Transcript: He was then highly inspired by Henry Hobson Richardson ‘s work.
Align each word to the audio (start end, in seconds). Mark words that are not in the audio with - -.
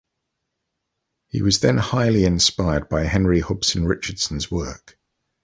He 1.27 1.43
was 1.43 1.59
then 1.59 1.77
highly 1.77 2.25
inspired 2.25 2.89
by 2.89 3.03
Henry 3.03 3.39
Hobson 3.39 3.85
Richardson 3.85 4.37
‘s 4.37 4.49
work. 4.49 4.97